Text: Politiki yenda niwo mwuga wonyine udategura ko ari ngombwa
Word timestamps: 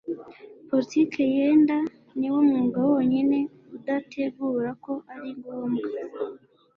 Politiki 0.69 1.19
yenda 1.35 1.77
niwo 2.17 2.39
mwuga 2.47 2.79
wonyine 2.89 3.37
udategura 3.75 4.69
ko 4.83 4.93
ari 5.13 5.29
ngombwa 5.37 5.87